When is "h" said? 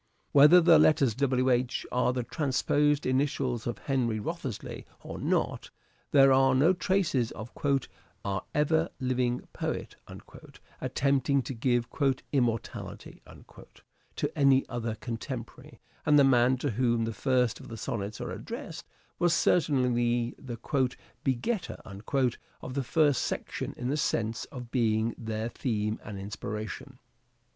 1.51-1.85